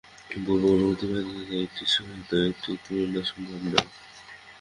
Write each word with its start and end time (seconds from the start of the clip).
পূর্ব 0.37 0.63
অনুভূতি 0.67 1.05
ব্যতীত 1.11 1.49
একটির 1.57 1.89
সহিত 1.95 2.29
আর 2.33 2.43
একটির 2.49 2.77
তুলনাও 2.83 3.23
সম্ভব 3.23 3.59
নয়। 3.65 3.89